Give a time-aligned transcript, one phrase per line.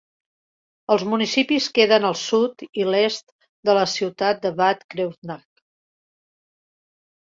[0.95, 3.29] Els municipis queden al sud i l'est
[3.71, 5.51] de la ciutat de Bad Kreuznach.